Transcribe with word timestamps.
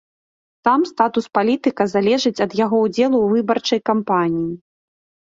Там 0.67 0.83
статус 0.91 1.25
палітыка 1.37 1.83
залежыць 1.93 2.39
ад 2.45 2.51
яго 2.59 2.77
ўдзелу 2.85 3.17
ў 3.21 3.27
выбарчай 3.35 3.79
кампаніі. 3.91 4.49